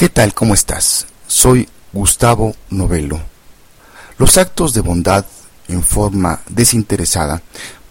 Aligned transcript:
¿Qué 0.00 0.08
tal? 0.08 0.32
¿Cómo 0.32 0.54
estás? 0.54 1.08
Soy 1.26 1.68
Gustavo 1.92 2.54
Novelo. 2.70 3.20
Los 4.16 4.38
actos 4.38 4.72
de 4.72 4.80
bondad 4.80 5.26
en 5.68 5.82
forma 5.82 6.40
desinteresada 6.48 7.42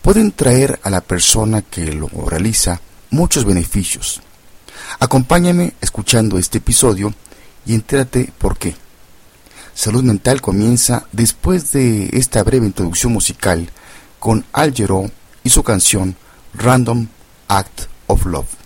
pueden 0.02 0.32
traer 0.32 0.80
a 0.82 0.90
la 0.90 1.02
persona 1.02 1.62
que 1.62 1.94
lo 1.94 2.08
realiza 2.26 2.82
muchos 3.12 3.46
beneficios. 3.46 4.24
Acompáñame 5.00 5.74
escuchando 5.82 6.40
este 6.40 6.58
episodio 6.58 7.14
y 7.64 7.76
entérate 7.76 8.34
por 8.40 8.58
qué. 8.58 8.76
Salud 9.76 10.02
Mental 10.02 10.42
comienza 10.42 11.06
después 11.12 11.72
de 11.74 12.10
esta 12.14 12.42
breve 12.42 12.66
introducción 12.66 13.14
musical 13.14 13.70
con 14.18 14.48
Al 14.52 14.74
y 15.44 15.50
su 15.52 15.62
canción 15.62 16.16
Random 16.56 17.06
Act 17.50 17.82
of 18.08 18.26
Love. 18.26 18.59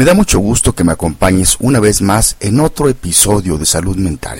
Me 0.00 0.06
da 0.06 0.14
mucho 0.14 0.38
gusto 0.38 0.74
que 0.74 0.82
me 0.82 0.92
acompañes 0.92 1.58
una 1.60 1.78
vez 1.78 2.00
más 2.00 2.36
en 2.40 2.60
otro 2.60 2.88
episodio 2.88 3.58
de 3.58 3.66
Salud 3.66 3.96
Mental, 3.96 4.38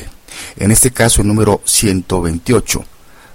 en 0.57 0.71
este 0.71 0.91
caso 0.91 1.23
el 1.23 1.29
número 1.29 1.61
128. 1.65 2.85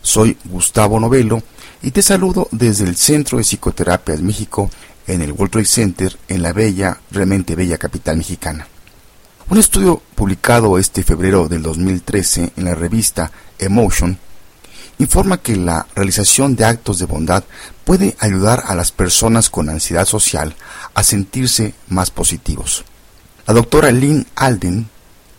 Soy 0.02 0.38
Gustavo 0.46 1.00
Novelo 1.00 1.42
y 1.82 1.92
te 1.92 2.02
saludo 2.02 2.48
desde 2.52 2.86
el 2.86 2.96
Centro 2.96 3.38
de 3.38 3.44
Psicoterapia 3.44 4.16
de 4.16 4.22
México 4.22 4.70
en 5.08 5.22
el 5.22 5.32
World 5.32 5.52
Trade 5.52 5.66
Center 5.66 6.18
en 6.28 6.42
la 6.42 6.54
bella, 6.54 7.00
realmente 7.12 7.56
bella 7.56 7.78
capital 7.78 8.18
mexicana. 8.18 8.68
Un 9.50 9.60
estudio 9.60 10.02
publicado 10.16 10.80
este 10.80 11.04
febrero 11.04 11.48
del 11.48 11.62
2013 11.62 12.54
en 12.56 12.66
la 12.66 12.74
revista 12.74 13.32
Emotion 13.60 14.18
informa 14.98 15.38
que 15.38 15.56
la 15.56 15.86
realización 15.96 16.56
de 16.56 16.66
actos 16.66 17.00
de 17.00 17.06
bondad 17.06 17.44
puede 17.84 18.16
ayudar 18.20 18.64
a 18.66 18.76
las 18.76 18.92
personas 18.92 19.50
con 19.50 19.70
ansiedad 19.70 20.06
social 20.06 20.56
a 20.94 21.04
sentirse 21.04 21.74
más 21.90 22.12
positivos. 22.12 22.86
La 23.46 23.54
doctora 23.54 23.92
Lynn 23.92 24.26
Alden 24.36 24.90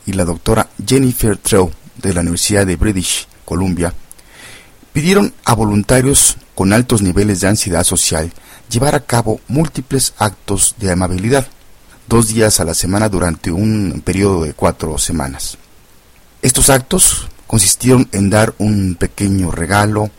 y 0.07 0.13
la 0.13 0.25
doctora 0.25 0.69
Jennifer 0.85 1.37
Treu 1.37 1.71
de 1.97 2.15
la 2.15 2.21
Universidad 2.21 2.67
de 2.67 2.77
British 2.77 3.27
Columbia 3.45 3.93
pidieron 4.93 5.35
a 5.45 5.55
voluntarios 5.55 6.37
con 6.55 6.73
altos 6.73 7.03
niveles 7.03 7.41
de 7.41 7.49
ansiedad 7.49 7.85
social 7.85 8.33
llevar 8.71 8.95
a 8.95 9.05
cabo 9.05 9.41
múltiples 9.49 10.15
actos 10.17 10.75
de 10.79 10.91
amabilidad, 10.91 11.47
dos 12.09 12.29
días 12.29 12.61
a 12.61 12.65
la 12.65 12.75
semana 12.75 13.09
durante 13.09 13.51
un 13.51 14.03
periodo 14.05 14.45
de 14.45 14.55
cuatro 14.55 14.97
semanas. 14.99 15.59
Estos 16.43 16.71
actos 16.71 17.29
consistieron 17.47 18.09
en 18.13 18.31
dar 18.31 18.55
un 18.59 18.97
pequeño 18.99 19.51
regalo 19.51 20.11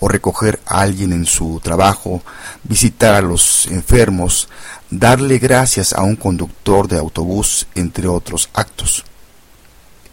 o 0.00 0.08
recoger 0.08 0.60
a 0.66 0.80
alguien 0.80 1.12
en 1.12 1.24
su 1.24 1.60
trabajo, 1.62 2.22
visitar 2.64 3.14
a 3.14 3.22
los 3.22 3.66
enfermos, 3.68 4.48
darle 4.90 5.38
gracias 5.38 5.92
a 5.92 6.02
un 6.02 6.16
conductor 6.16 6.86
de 6.88 6.98
autobús, 6.98 7.66
entre 7.74 8.06
otros 8.06 8.50
actos. 8.52 9.04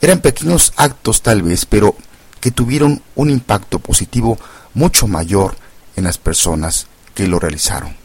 Eran 0.03 0.19
pequeños 0.19 0.73
actos 0.75 1.21
tal 1.21 1.43
vez, 1.43 1.65
pero 1.65 1.95
que 2.41 2.51
tuvieron 2.51 3.01
un 3.15 3.29
impacto 3.29 3.79
positivo 3.79 4.37
mucho 4.73 5.07
mayor 5.07 5.55
en 5.95 6.03
las 6.03 6.17
personas 6.17 6.87
que 7.15 7.25
lo 7.25 7.39
realizaron. 7.39 7.95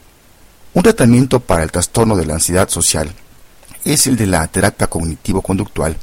Un 0.75 0.85
tratamiento 0.85 1.41
para 1.41 1.65
el 1.65 1.73
trastorno 1.73 2.15
de 2.15 2.25
la 2.25 2.35
ansiedad 2.35 2.69
social 2.69 3.13
es 3.85 4.07
el 4.07 4.17
de 4.17 4.29
la 4.29 4.47
terapia 4.47 4.87
cognitivo-conductual, 4.87 5.97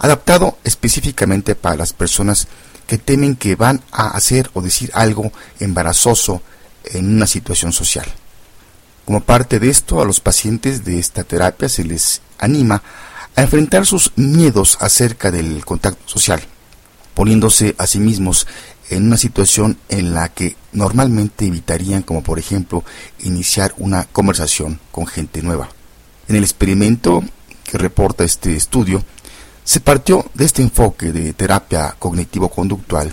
adaptado 0.00 0.58
específicamente 0.64 1.54
para 1.54 1.76
las 1.76 1.92
personas 1.92 2.48
que 2.88 2.98
temen 2.98 3.36
que 3.36 3.54
van 3.54 3.82
a 3.92 4.08
hacer 4.08 4.50
o 4.52 4.60
decir 4.60 4.90
algo 4.94 5.30
embarazoso 5.60 6.42
en 6.86 7.14
una 7.14 7.28
situación 7.28 7.72
social. 7.72 8.06
Como 9.04 9.20
parte 9.20 9.60
de 9.60 9.70
esto, 9.70 10.02
a 10.02 10.06
los 10.06 10.18
pacientes 10.18 10.84
de 10.84 10.98
esta 10.98 11.22
terapia 11.22 11.68
se 11.68 11.84
les 11.84 12.20
anima 12.36 12.82
a 13.36 13.42
enfrentar 13.42 13.84
sus 13.84 14.12
miedos 14.16 14.78
acerca 14.80 15.30
del 15.30 15.64
contacto 15.64 16.08
social, 16.08 16.42
poniéndose 17.14 17.74
a 17.78 17.86
sí 17.86 17.98
mismos 18.00 18.46
en 18.88 19.04
una 19.04 19.18
situación 19.18 19.78
en 19.90 20.14
la 20.14 20.30
que 20.30 20.56
normalmente 20.72 21.46
evitarían, 21.46 22.02
como 22.02 22.22
por 22.22 22.38
ejemplo, 22.38 22.82
iniciar 23.20 23.74
una 23.76 24.04
conversación 24.04 24.80
con 24.90 25.06
gente 25.06 25.42
nueva. 25.42 25.68
En 26.28 26.36
el 26.36 26.44
experimento 26.44 27.22
que 27.64 27.78
reporta 27.78 28.24
este 28.24 28.56
estudio, 28.56 29.04
se 29.64 29.80
partió 29.80 30.24
de 30.34 30.44
este 30.44 30.62
enfoque 30.62 31.12
de 31.12 31.32
terapia 31.34 31.94
cognitivo-conductual 31.98 33.12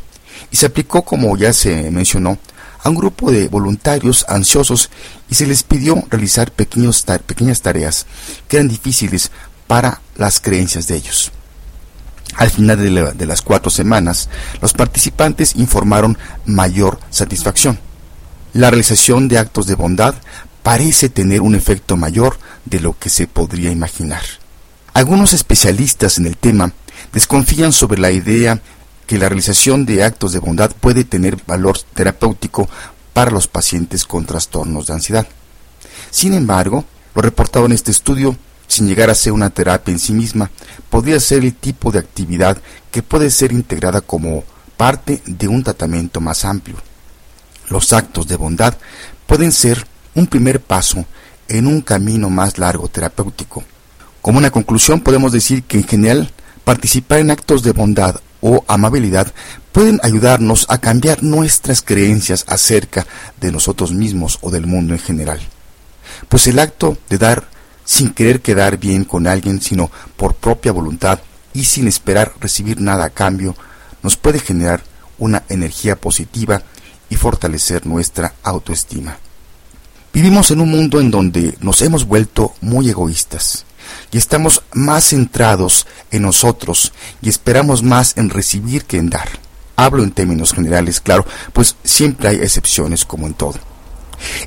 y 0.51 0.55
se 0.55 0.67
aplicó, 0.67 1.03
como 1.03 1.35
ya 1.35 1.51
se 1.51 1.91
mencionó, 1.91 2.37
a 2.81 2.89
un 2.89 2.95
grupo 2.95 3.31
de 3.31 3.47
voluntarios 3.47 4.25
ansiosos 4.29 4.89
y 5.29 5.35
se 5.35 5.47
les 5.47 5.63
pidió 5.63 6.03
realizar 6.09 6.51
pequeñas 6.51 7.61
tareas 7.61 8.05
que 8.47 8.57
eran 8.57 8.67
difíciles 8.67 9.31
para 9.67 10.01
las 10.15 10.39
creencias 10.39 10.87
de 10.87 10.95
ellos. 10.95 11.31
Al 12.35 12.49
final 12.49 13.15
de, 13.15 13.25
las 13.25 13.41
cuatro 13.41 13.69
semanas, 13.69 14.29
los 14.61 14.73
participantes 14.73 15.55
informaron 15.55 16.17
mayor 16.45 16.99
satisfacción. 17.09 17.79
La 18.53 18.69
realización 18.69 19.27
de 19.27 19.37
actos 19.37 19.67
de 19.67 19.75
bondad 19.75 20.15
parece 20.63 21.09
tener 21.09 21.41
un 21.41 21.53
efecto 21.53 21.95
mayor 21.95 22.37
de 22.65 22.79
lo 22.79 22.97
que 22.97 23.09
se 23.09 23.27
podría 23.27 23.71
imaginar. 23.71 24.23
Algunos 24.93 25.33
especialistas 25.33 26.17
en 26.17 26.25
el 26.25 26.37
tema 26.37 26.71
desconfían 27.11 27.71
sobre 27.71 27.99
la 27.99 28.11
idea 28.11 28.61
que 29.05 29.17
la 29.17 29.29
realización 29.29 29.85
de 29.85 30.03
actos 30.03 30.33
de 30.33 30.39
bondad 30.39 30.71
puede 30.79 31.03
tener 31.03 31.37
valor 31.45 31.77
terapéutico 31.93 32.69
para 33.13 33.31
los 33.31 33.47
pacientes 33.47 34.05
con 34.05 34.25
trastornos 34.25 34.87
de 34.87 34.93
ansiedad. 34.93 35.27
Sin 36.09 36.33
embargo, 36.33 36.85
lo 37.15 37.21
reportado 37.21 37.65
en 37.65 37.73
este 37.73 37.91
estudio, 37.91 38.35
sin 38.67 38.87
llegar 38.87 39.09
a 39.09 39.15
ser 39.15 39.33
una 39.33 39.49
terapia 39.49 39.91
en 39.91 39.99
sí 39.99 40.13
misma, 40.13 40.49
podría 40.89 41.19
ser 41.19 41.43
el 41.43 41.53
tipo 41.53 41.91
de 41.91 41.99
actividad 41.99 42.57
que 42.91 43.03
puede 43.03 43.29
ser 43.29 43.51
integrada 43.51 44.01
como 44.01 44.43
parte 44.77 45.21
de 45.25 45.47
un 45.47 45.63
tratamiento 45.63 46.21
más 46.21 46.45
amplio. 46.45 46.77
Los 47.69 47.93
actos 47.93 48.27
de 48.27 48.35
bondad 48.35 48.75
pueden 49.27 49.51
ser 49.51 49.85
un 50.15 50.27
primer 50.27 50.59
paso 50.59 51.05
en 51.47 51.67
un 51.67 51.81
camino 51.81 52.29
más 52.29 52.57
largo 52.57 52.87
terapéutico. 52.87 53.63
Como 54.21 54.37
una 54.37 54.51
conclusión 54.51 55.01
podemos 55.01 55.31
decir 55.31 55.63
que 55.63 55.77
en 55.77 55.87
general 55.87 56.31
participar 56.63 57.19
en 57.19 57.31
actos 57.31 57.63
de 57.63 57.71
bondad 57.71 58.21
o 58.41 58.63
amabilidad 58.67 59.33
pueden 59.71 59.99
ayudarnos 60.03 60.65
a 60.69 60.77
cambiar 60.77 61.23
nuestras 61.23 61.81
creencias 61.81 62.45
acerca 62.47 63.05
de 63.39 63.51
nosotros 63.51 63.91
mismos 63.91 64.37
o 64.41 64.51
del 64.51 64.67
mundo 64.67 64.93
en 64.93 64.99
general. 64.99 65.39
Pues 66.29 66.47
el 66.47 66.59
acto 66.59 66.97
de 67.09 67.17
dar 67.17 67.47
sin 67.85 68.13
querer 68.13 68.41
quedar 68.41 68.77
bien 68.77 69.03
con 69.03 69.27
alguien, 69.27 69.61
sino 69.61 69.91
por 70.15 70.35
propia 70.35 70.71
voluntad 70.71 71.19
y 71.53 71.65
sin 71.65 71.87
esperar 71.87 72.33
recibir 72.39 72.81
nada 72.81 73.05
a 73.05 73.09
cambio, 73.09 73.55
nos 74.01 74.17
puede 74.17 74.39
generar 74.39 74.83
una 75.17 75.43
energía 75.49 75.95
positiva 75.95 76.61
y 77.09 77.15
fortalecer 77.15 77.85
nuestra 77.85 78.33
autoestima. 78.43 79.17
Vivimos 80.13 80.51
en 80.51 80.61
un 80.61 80.69
mundo 80.69 80.99
en 80.99 81.09
donde 81.09 81.57
nos 81.59 81.81
hemos 81.81 82.05
vuelto 82.05 82.53
muy 82.61 82.89
egoístas 82.89 83.65
y 84.11 84.17
estamos 84.17 84.63
más 84.73 85.09
centrados 85.09 85.87
en 86.11 86.23
nosotros 86.23 86.93
y 87.21 87.29
esperamos 87.29 87.83
más 87.83 88.17
en 88.17 88.29
recibir 88.29 88.85
que 88.85 88.97
en 88.97 89.09
dar. 89.09 89.27
Hablo 89.75 90.03
en 90.03 90.11
términos 90.11 90.53
generales, 90.53 91.01
claro, 91.01 91.25
pues 91.51 91.75
siempre 91.83 92.29
hay 92.29 92.35
excepciones 92.37 93.05
como 93.05 93.25
en 93.25 93.33
todo. 93.33 93.72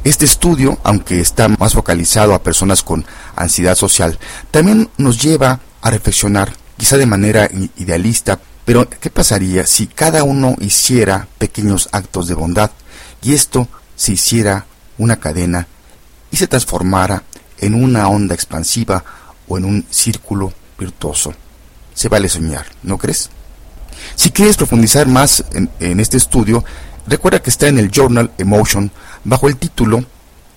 Este 0.05 0.25
estudio, 0.25 0.79
aunque 0.85 1.21
está 1.21 1.49
más 1.49 1.75
focalizado 1.75 2.35
a 2.35 2.43
personas 2.43 2.83
con 2.83 3.05
ansiedad 3.35 3.75
social, 3.75 4.19
también 4.51 4.89
nos 4.97 5.21
lleva 5.21 5.61
a 5.83 5.91
reflexionar, 5.91 6.53
quizá 6.77 6.97
de 6.97 7.07
manera 7.07 7.49
idealista, 7.77 8.39
pero 8.65 8.89
¿qué 8.89 9.11
pasaría 9.11 9.67
si 9.67 9.87
cada 9.87 10.25
uno 10.25 10.57
hiciera 10.61 11.29
pequeños 11.39 11.89
actos 11.93 12.27
de 12.29 12.35
bondad 12.35 12.71
y 13.23 13.35
esto 13.35 13.69
se 13.95 14.13
hiciera 14.13 14.67
una 14.99 15.17
cadena 15.17 15.67
y 16.31 16.37
se 16.37 16.49
transformara 16.49 17.23
en 17.59 17.75
una 17.75 18.09
onda 18.09 18.35
expansiva 18.35 19.05
o 19.47 19.59
en 19.59 19.65
un 19.65 19.87
círculo 19.91 20.53
virtuoso? 20.79 21.33
Se 21.95 22.09
vale 22.09 22.29
soñar, 22.29 22.67
¿no 22.83 22.99
crees? 22.99 23.31
Si 24.15 24.31
quieres 24.31 24.57
profundizar 24.57 25.07
más 25.07 25.45
en, 25.53 26.01
este 26.01 26.17
estudio, 26.17 26.65
recuerda 27.07 27.41
que 27.41 27.51
está 27.51 27.69
en 27.69 27.79
el 27.79 27.91
Journal 27.91 28.31
Emotion 28.39 28.91
bajo 29.27 29.49
el 29.49 29.57
título 29.57 30.05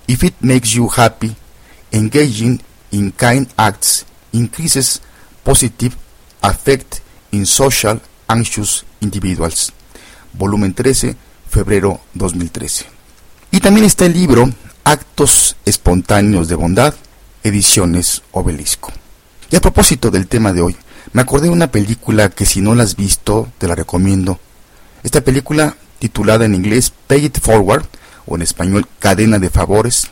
If 0.08 0.24
It 0.24 0.36
Makes 0.42 0.70
You 0.70 0.90
Happy, 0.96 1.36
Engaging 1.92 2.62
in 2.92 3.12
Kind 3.12 3.50
Acts 3.58 4.06
Increases 4.32 5.02
Positive 5.44 5.96
Affect 6.42 6.98
in 7.32 7.46
Social 7.46 8.00
Anxious 8.28 8.86
Individuals, 9.02 9.74
volumen 10.34 10.74
13, 10.74 11.16
febrero 11.50 12.00
2013. 12.14 12.86
Y 13.52 13.60
también 13.60 13.86
está 13.88 14.06
el 14.06 14.14
libro 14.14 14.48
Actos 14.84 15.56
Espontáneos 15.66 16.48
de 16.48 16.56
Bondad, 16.56 16.94
ediciones 17.44 18.22
Obelisco. 18.32 18.94
Y 19.50 19.56
a 19.56 19.62
propósito 19.62 20.12
del 20.12 20.28
tema 20.28 20.54
de 20.54 20.62
hoy, 20.62 20.78
me 21.14 21.24
acordé 21.24 21.48
de 21.48 21.54
una 21.54 21.72
película 21.72 22.30
que 22.30 22.46
si 22.46 22.62
no 22.62 22.76
la 22.76 22.84
has 22.84 22.96
visto, 22.96 23.52
te 23.58 23.68
la 23.68 23.74
recomiendo. 23.74 24.40
Esta 25.02 25.22
película, 25.22 25.76
titulada 25.98 26.46
en 26.46 26.54
inglés 26.54 26.94
Pay 27.08 27.26
It 27.26 27.40
Forward, 27.40 27.88
o 28.30 28.36
en 28.36 28.44
español 28.44 28.86
Cadena 29.00 29.40
de 29.40 29.50
Favores. 29.50 30.10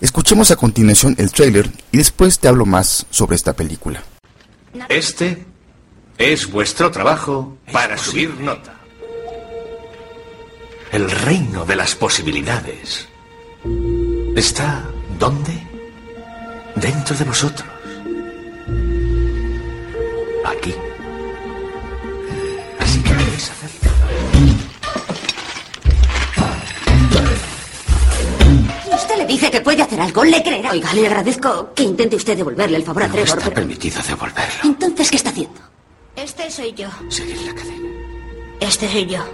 Escuchemos 0.00 0.50
a 0.50 0.56
continuación 0.56 1.14
el 1.18 1.30
trailer 1.30 1.70
y 1.90 1.98
después 1.98 2.38
te 2.38 2.48
hablo 2.48 2.64
más 2.64 3.06
sobre 3.10 3.36
esta 3.36 3.52
película. 3.52 4.02
Este 4.88 5.44
es 6.18 6.50
vuestro 6.50 6.90
trabajo 6.90 7.58
para 7.72 7.98
subir 7.98 8.30
nota. 8.40 8.74
El 10.92 11.10
reino 11.10 11.64
de 11.64 11.76
las 11.76 11.94
posibilidades 11.94 13.08
está 14.36 14.84
¿dónde? 15.18 15.66
Dentro 16.76 17.16
de 17.16 17.24
vosotros. 17.24 17.71
Dice 29.42 29.50
que 29.50 29.60
puede 29.60 29.82
hacer 29.82 30.00
algo, 30.00 30.22
le 30.24 30.40
creerá. 30.40 30.70
Oiga, 30.70 30.94
le 30.94 31.06
agradezco 31.06 31.74
que 31.74 31.82
intente 31.82 32.14
usted 32.14 32.36
devolverle 32.36 32.76
el 32.76 32.84
favor 32.84 33.02
a 33.02 33.06
No 33.08 33.12
Trevor, 33.14 33.28
está 33.28 33.40
pero... 33.42 33.54
permitido 33.54 34.00
devolverlo. 34.06 34.60
Entonces, 34.62 35.10
¿qué 35.10 35.16
está 35.16 35.30
haciendo? 35.30 35.60
Este 36.14 36.48
soy 36.50 36.72
yo. 36.74 36.88
Seguir 37.08 37.40
la 37.42 37.54
cadena. 37.54 37.88
Este 38.60 38.88
soy 38.88 39.06
yo. 39.06 39.24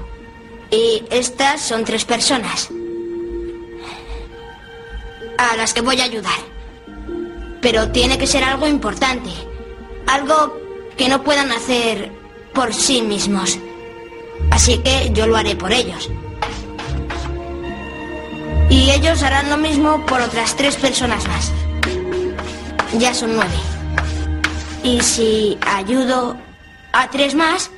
Y 0.70 1.04
estas 1.10 1.60
son 1.60 1.84
tres 1.84 2.06
personas. 2.06 2.70
A 5.36 5.56
las 5.56 5.74
que 5.74 5.82
voy 5.82 6.00
a 6.00 6.04
ayudar. 6.04 6.38
Pero 7.60 7.90
tiene 7.90 8.16
que 8.16 8.26
ser 8.26 8.44
algo 8.44 8.66
importante. 8.66 9.30
Algo 10.06 10.56
que 10.96 11.08
no 11.10 11.22
puedan 11.22 11.52
hacer 11.52 12.10
por 12.54 12.72
sí 12.72 13.02
mismos. 13.02 13.58
Así 14.50 14.78
que 14.78 15.10
yo 15.12 15.26
lo 15.26 15.36
haré 15.36 15.54
por 15.54 15.70
ellos. 15.70 16.10
Y 18.70 18.90
ellos 18.90 19.22
harán 19.22 19.50
lo 19.50 19.56
mismo 19.56 20.04
por 20.06 20.20
otras 20.20 20.56
tres 20.56 20.76
personas 20.76 21.26
más. 21.28 21.52
Ya 22.98 23.12
son 23.14 23.34
nueve. 23.36 23.54
Y 24.82 25.00
si 25.00 25.58
ayudo 25.66 26.36
a 26.92 27.08
tres 27.10 27.34
más, 27.34 27.70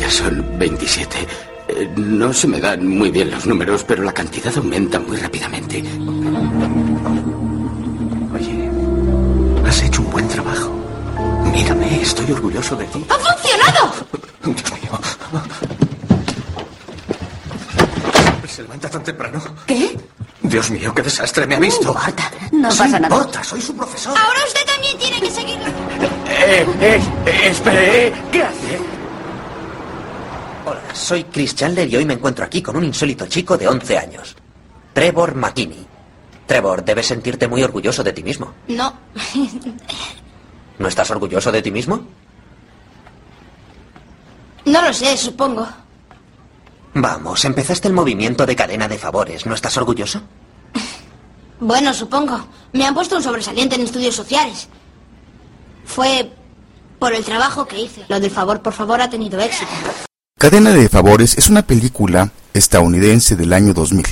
Ya 0.00 0.10
son 0.10 0.58
27. 0.58 1.16
Eh, 1.68 1.88
No 1.96 2.32
se 2.32 2.46
me 2.48 2.60
dan 2.60 2.86
muy 2.86 3.10
bien 3.10 3.30
los 3.30 3.46
números, 3.46 3.84
pero 3.84 4.02
la 4.02 4.12
cantidad 4.12 4.52
aumenta 4.56 4.98
muy 5.00 5.16
rápidamente. 5.16 5.82
Oye, 8.34 8.70
has 9.66 9.82
hecho 9.82 10.02
un 10.02 10.10
buen 10.10 10.28
trabajo. 10.28 10.70
Mírame, 11.52 12.02
estoy 12.02 12.30
orgulloso 12.32 12.76
de 12.76 12.84
ti. 12.86 13.04
¡ha 13.08 13.14
funcionado! 13.14 13.94
Dios 14.44 14.72
mío. 14.72 14.98
Se 18.54 18.62
levanta 18.62 18.88
tan 18.88 19.02
temprano. 19.02 19.42
¿Qué? 19.66 19.98
Dios 20.42 20.70
mío, 20.70 20.94
qué 20.94 21.02
desastre 21.02 21.44
me 21.44 21.56
ha 21.56 21.58
No 21.58 21.64
visto. 21.66 21.88
importa, 21.88 22.30
no 22.52 22.70
Sí 22.70 22.78
pasa 22.78 23.00
nada. 23.00 23.16
importa, 23.16 23.42
soy 23.42 23.60
su 23.60 23.74
profesor. 23.76 24.16
Ahora 24.16 24.38
usted 24.46 24.64
también 24.64 24.96
tiene 24.96 25.20
que 25.20 25.28
seguirlo. 25.30 25.66
Eh, 26.28 26.64
eh, 26.80 27.00
eh, 27.26 27.40
espere, 27.48 28.06
eh. 28.06 28.12
¿Qué 28.30 28.42
hace? 28.44 28.78
Hola, 30.66 30.80
soy 30.94 31.24
Chris 31.24 31.56
Chandler 31.56 31.88
y 31.92 31.96
hoy 31.96 32.04
me 32.04 32.14
encuentro 32.14 32.44
aquí 32.44 32.62
con 32.62 32.76
un 32.76 32.84
insólito 32.84 33.26
chico 33.26 33.58
de 33.58 33.66
11 33.66 33.98
años. 33.98 34.36
Trevor 34.92 35.34
McKinney. 35.34 35.84
Trevor, 36.46 36.84
debes 36.84 37.06
sentirte 37.08 37.48
muy 37.48 37.60
orgulloso 37.64 38.04
de 38.04 38.12
ti 38.12 38.22
mismo. 38.22 38.54
No. 38.68 38.94
¿No 40.78 40.86
estás 40.86 41.10
orgulloso 41.10 41.50
de 41.50 41.60
ti 41.60 41.72
mismo? 41.72 42.06
No 44.66 44.80
lo 44.80 44.92
sé, 44.92 45.16
supongo. 45.16 45.66
Vamos, 46.94 47.44
empezaste 47.44 47.88
el 47.88 47.94
movimiento 47.94 48.46
de 48.46 48.56
cadena 48.56 48.88
de 48.88 48.98
favores. 48.98 49.46
¿No 49.46 49.54
estás 49.54 49.76
orgulloso? 49.76 50.22
Bueno, 51.60 51.94
supongo. 51.94 52.46
Me 52.72 52.84
han 52.84 52.92
puesto 52.92 53.16
un 53.16 53.22
sobresaliente 53.22 53.76
en 53.76 53.82
estudios 53.82 54.14
sociales. 54.14 54.68
Fue 55.86 56.30
por 56.98 57.14
el 57.14 57.24
trabajo 57.24 57.66
que 57.66 57.80
hice. 57.80 58.04
Lo 58.08 58.18
del 58.18 58.30
favor, 58.30 58.60
por 58.60 58.72
favor, 58.72 59.00
ha 59.00 59.08
tenido 59.08 59.40
éxito. 59.40 59.70
Cadena 60.36 60.72
de 60.72 60.88
Favores 60.88 61.38
es 61.38 61.48
una 61.48 61.62
película 61.62 62.32
estadounidense 62.52 63.36
del 63.36 63.52
año 63.52 63.72
2000, 63.72 64.04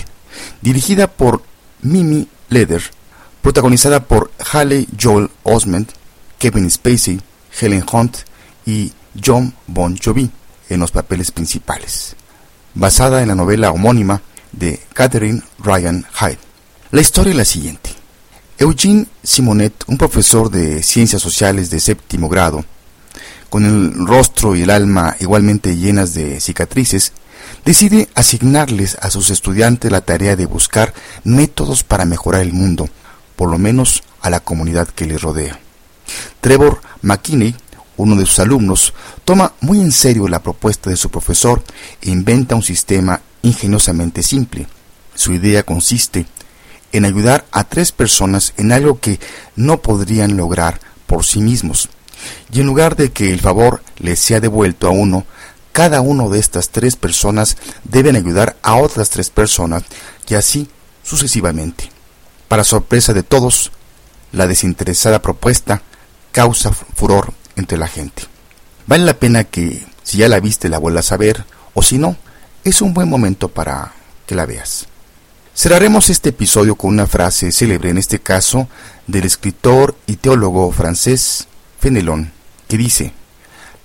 dirigida 0.63 1.09
por 1.09 1.43
Mimi 1.83 2.29
Leder, 2.49 2.83
protagonizada 3.43 4.05
por 4.05 4.31
Haley 4.53 4.89
Joel 4.99 5.29
Osment, 5.43 5.93
Kevin 6.39 6.71
Spacey, 6.71 7.21
Helen 7.61 7.85
Hunt 7.93 8.19
y 8.65 8.93
John 9.23 9.53
Bon 9.67 9.99
Jovi 9.99 10.31
en 10.71 10.81
los 10.81 10.91
papeles 10.91 11.31
principales, 11.33 12.17
basada 12.75 13.23
en 13.23 13.29
la 13.29 13.35
novela 13.35 13.71
homónima 13.73 14.23
de 14.53 14.81
Catherine 14.93 15.43
Ryan 15.59 16.05
Hyde. 16.21 16.39
La 16.91 17.01
historia 17.01 17.31
es 17.31 17.37
la 17.37 17.45
siguiente. 17.45 17.91
Eugene 18.59 19.07
Simonet, 19.23 19.73
un 19.87 19.99
profesor 19.99 20.51
de 20.51 20.83
ciencias 20.83 21.23
sociales 21.23 21.71
de 21.71 21.81
séptimo 21.81 22.29
grado, 22.29 22.65
con 23.51 23.65
el 23.65 24.07
rostro 24.07 24.55
y 24.55 24.63
el 24.63 24.71
alma 24.71 25.17
igualmente 25.21 25.77
llenas 25.77 26.15
de 26.15 26.41
cicatrices, 26.41 27.13
decide 27.65 28.09
asignarles 28.15 28.97
a 29.01 29.11
sus 29.11 29.31
estudiantes 29.31 29.91
la 29.91 30.01
tarea 30.01 30.37
de 30.37 30.47
buscar 30.47 30.95
métodos 31.25 31.83
para 31.83 32.05
mejorar 32.05 32.43
el 32.43 32.53
mundo, 32.53 32.89
por 33.37 33.51
lo 33.51 33.59
menos 33.59 34.03
a 34.21 34.31
la 34.31 34.41
comunidad 34.41 34.89
que 34.89 35.07
les 35.07 35.21
rodea. 35.21 35.59
Trevor 36.41 36.81
McKinney, 37.03 37.55
uno 37.97 38.17
de 38.17 38.27
sus 38.27 38.39
alumnos, 38.39 38.95
toma 39.25 39.53
muy 39.61 39.81
en 39.81 39.93
serio 39.93 40.29
la 40.29 40.43
propuesta 40.43 40.91
de 40.91 40.97
su 40.97 41.11
profesor 41.11 41.63
e 42.01 42.11
inventa 42.11 42.55
un 42.55 42.63
sistema 42.63 43.21
ingeniosamente 43.43 44.23
simple. 44.23 44.67
Su 45.15 45.33
idea 45.33 45.63
consiste 45.63 46.27
en 46.93 47.05
ayudar 47.05 47.45
a 47.53 47.65
tres 47.65 47.93
personas 47.93 48.55
en 48.57 48.73
algo 48.73 49.01
que 49.01 49.19
no 49.57 49.83
podrían 49.83 50.37
lograr 50.37 50.81
por 51.07 51.25
sí 51.25 51.41
mismos. 51.41 51.89
Y 52.53 52.61
en 52.61 52.67
lugar 52.67 52.97
de 52.97 53.11
que 53.11 53.33
el 53.33 53.41
favor 53.41 53.83
les 53.99 54.21
sea 54.21 54.41
devuelto 54.41 54.87
a 54.87 54.91
uno, 54.91 55.25
cada 55.73 56.01
uno 56.03 56.29
de 56.29 56.39
estas 56.39 56.71
tres 56.71 56.97
personas 56.97 57.57
deben 57.85 58.17
ayudar 58.17 58.57
a 58.63 58.77
otras 58.77 59.11
tres 59.11 59.31
personas 59.31 59.83
y 60.29 60.35
así 60.35 60.69
sucesivamente. 61.03 61.91
Para 62.49 62.65
sorpresa 62.65 63.13
de 63.13 63.23
todos, 63.23 63.73
la 64.33 64.47
desinteresada 64.47 65.21
propuesta 65.21 65.83
causa 66.31 66.73
furor 66.73 67.35
entre 67.57 67.79
la 67.79 67.89
gente. 67.89 68.25
Vale 68.87 69.05
la 69.05 69.15
pena 69.15 69.45
que, 69.45 69.85
si 70.03 70.19
ya 70.19 70.29
la 70.29 70.41
viste, 70.41 70.69
la 70.69 70.79
vuelvas 70.79 71.13
a 71.13 71.17
ver, 71.17 71.45
o 71.75 71.83
si 71.83 71.99
no, 71.99 72.17
es 72.65 72.83
un 72.83 72.95
buen 72.95 73.09
momento 73.09 73.49
para 73.49 73.93
que 74.27 74.35
la 74.35 74.47
veas. 74.47 74.87
Cerraremos 75.55 76.09
este 76.11 76.31
episodio 76.31 76.77
con 76.77 76.91
una 76.91 77.07
frase 77.07 77.53
célebre, 77.53 77.91
en 77.91 77.99
este 77.99 78.21
caso, 78.21 78.69
del 79.07 79.25
escritor 79.25 79.97
y 80.07 80.17
teólogo 80.17 80.73
francés 80.73 81.47
Fenelon, 81.79 82.33
que 82.69 82.79
dice, 82.79 83.13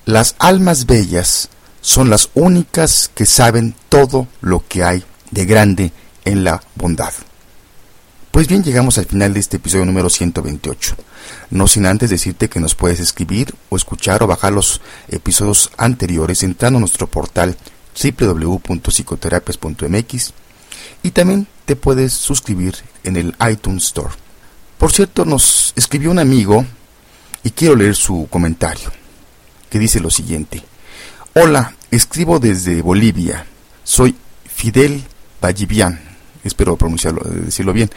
Las 0.05 0.35
almas 0.39 0.85
bellas 0.85 1.49
son 1.81 2.09
las 2.09 2.29
únicas 2.35 3.11
que 3.13 3.25
saben 3.25 3.75
todo 3.89 4.27
lo 4.41 4.63
que 4.67 4.83
hay 4.83 5.03
de 5.31 5.45
grande 5.45 5.91
en 6.25 6.43
la 6.43 6.61
bondad. 6.75 7.13
Pues 8.31 8.47
bien, 8.47 8.63
llegamos 8.63 8.97
al 8.97 9.05
final 9.05 9.33
de 9.33 9.39
este 9.39 9.57
episodio 9.57 9.85
número 9.85 10.09
128. 10.09 10.95
No 11.49 11.67
sin 11.67 11.85
antes 11.85 12.09
decirte 12.09 12.49
que 12.49 12.59
nos 12.59 12.73
puedes 12.75 12.99
escribir 12.99 13.53
o 13.69 13.75
escuchar 13.75 14.23
o 14.23 14.27
bajar 14.27 14.53
los 14.53 14.81
episodios 15.07 15.71
anteriores 15.77 16.43
entrando 16.43 16.77
a 16.77 16.81
nuestro 16.81 17.07
portal 17.07 17.57
www.psicoterapias.mx 18.01 20.33
y 21.03 21.11
también 21.11 21.47
te 21.65 21.75
puedes 21.75 22.13
suscribir 22.13 22.75
en 23.03 23.17
el 23.17 23.35
iTunes 23.49 23.85
Store. 23.85 24.09
Por 24.77 24.91
cierto, 24.91 25.25
nos 25.25 25.73
escribió 25.75 26.11
un 26.11 26.19
amigo 26.19 26.63
y 27.43 27.49
quiero 27.51 27.75
leer 27.75 27.95
su 27.95 28.27
comentario, 28.29 28.91
que 29.69 29.79
dice 29.79 29.99
lo 29.99 30.11
siguiente. 30.11 30.63
Hola, 31.33 31.75
escribo 31.91 32.39
desde 32.39 32.81
Bolivia. 32.81 33.45
Soy 33.83 34.15
Fidel 34.45 35.03
Vallivian. 35.43 36.16
Espero 36.43 36.75
pronunciarlo, 36.75 37.21
eh, 37.25 37.41
decirlo 37.45 37.73
bien. 37.73 37.89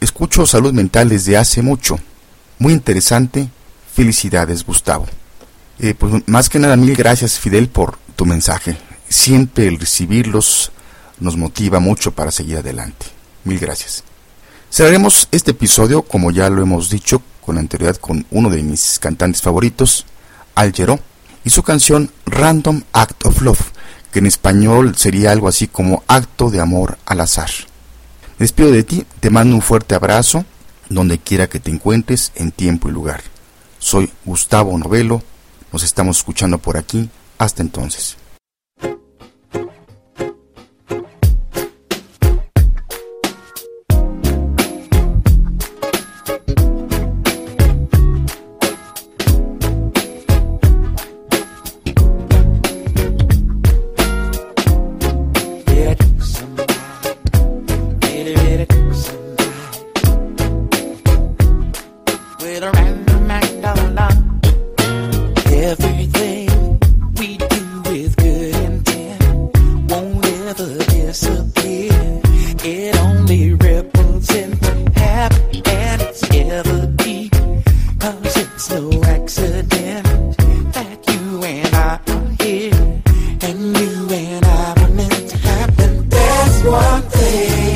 Escucho 0.00 0.46
salud 0.46 0.72
mental 0.72 1.08
desde 1.08 1.36
hace 1.36 1.62
mucho. 1.62 1.98
Muy 2.58 2.72
interesante. 2.72 3.48
Felicidades, 3.94 4.64
Gustavo. 4.64 5.06
Eh, 5.78 5.94
pues 5.94 6.26
más 6.26 6.48
que 6.48 6.58
nada, 6.58 6.76
mil 6.76 6.94
gracias, 6.94 7.38
Fidel, 7.38 7.68
por 7.68 7.98
tu 8.16 8.24
mensaje. 8.24 8.76
Siempre 9.08 9.66
el 9.66 9.78
recibirlos 9.78 10.72
nos 11.20 11.36
motiva 11.36 11.80
mucho 11.80 12.12
para 12.12 12.30
seguir 12.30 12.58
adelante. 12.58 13.06
Mil 13.44 13.58
gracias. 13.58 14.04
Cerraremos 14.70 15.28
este 15.32 15.50
episodio, 15.50 16.02
como 16.02 16.30
ya 16.30 16.48
lo 16.48 16.62
hemos 16.62 16.88
dicho 16.88 17.22
con 17.44 17.58
anterioridad, 17.58 18.00
con 18.00 18.24
uno 18.30 18.48
de 18.48 18.62
mis 18.62 18.98
cantantes 18.98 19.42
favoritos, 19.42 20.06
Al 20.54 20.72
y 21.44 21.50
su 21.50 21.62
canción 21.62 22.10
Random 22.24 22.82
Act 22.92 23.26
of 23.26 23.42
Love, 23.42 23.71
que 24.12 24.20
en 24.20 24.26
español 24.26 24.94
sería 24.96 25.32
algo 25.32 25.48
así 25.48 25.66
como 25.66 26.04
Acto 26.06 26.50
de 26.50 26.60
Amor 26.60 26.98
al 27.06 27.20
Azar 27.20 27.50
despido 28.42 28.72
de 28.72 28.82
ti, 28.82 29.06
te 29.20 29.30
mando 29.30 29.54
un 29.54 29.62
fuerte 29.62 29.94
abrazo 29.94 30.44
donde 30.88 31.18
quiera 31.18 31.48
que 31.48 31.60
te 31.60 31.70
encuentres 31.70 32.32
en 32.34 32.50
tiempo 32.50 32.88
y 32.88 32.92
lugar. 32.92 33.22
Soy 33.78 34.10
Gustavo 34.24 34.76
Novelo, 34.76 35.22
nos 35.72 35.84
estamos 35.84 36.18
escuchando 36.18 36.58
por 36.58 36.76
aquí, 36.76 37.08
hasta 37.38 37.62
entonces. 37.62 38.16
one 86.72 87.02
thing. 87.02 87.71